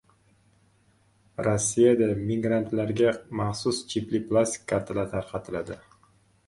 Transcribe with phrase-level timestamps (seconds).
[1.47, 3.13] Rossiyada migrantlarga
[3.43, 5.81] maxsus chipli plastik kartalar tarqatiladi